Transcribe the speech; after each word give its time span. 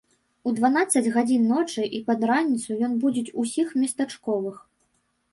У 0.51 0.51
дванаццаць 0.59 1.09
гадзін 1.17 1.43
ночы 1.49 1.83
і 1.97 1.99
пад 2.07 2.25
раніцу 2.31 2.77
ён 2.87 2.95
будзіць 3.03 3.33
усіх 3.43 3.75
местачковых. 3.83 4.57